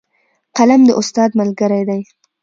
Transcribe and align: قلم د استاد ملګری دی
قلم 0.57 0.81
د 0.87 0.89
استاد 0.99 1.29
ملګری 1.39 1.81
دی 1.89 2.01